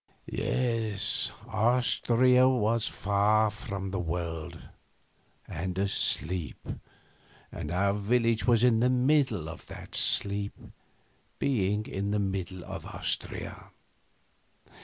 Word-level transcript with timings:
Yes, 0.25 1.29
Austria 1.47 2.49
was 2.49 2.87
far 2.87 3.51
from 3.51 3.91
the 3.91 3.99
world, 3.99 4.57
and 5.47 5.77
asleep, 5.77 6.57
and 7.51 7.69
our 7.69 7.93
village 7.93 8.47
was 8.47 8.63
in 8.63 8.79
the 8.79 8.89
middle 8.89 9.47
of 9.47 9.67
that 9.67 9.93
sleep, 9.93 10.55
being 11.37 11.85
in 11.85 12.09
the 12.09 12.17
middle 12.17 12.63
of 12.65 12.87
Austria. 12.87 13.67